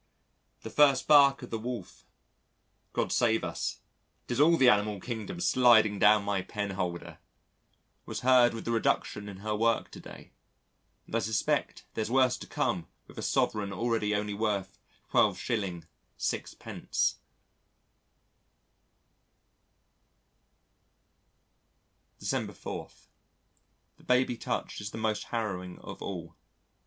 [0.61, 2.07] The first bark of the Wolf
[2.91, 3.81] (God save us,
[4.25, 7.19] 'tis all the Animal Kingdom sliding down my penholder)
[8.07, 10.33] was heard with the reduction in her work to day,
[11.05, 14.79] and I suspect there's worse to come with a sovereign already only worth
[15.13, 15.85] 12s.
[16.17, 17.15] 6d.
[22.17, 22.89] December 4.
[23.97, 26.35] The Baby touch is the most harrowing of all.